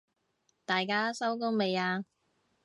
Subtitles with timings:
[0.65, 2.05] 大家收工未啊？